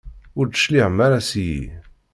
Ur 0.39 0.45
d-tecliɛem 0.47 0.97
ara 1.05 1.19
seg-i? 1.29 1.63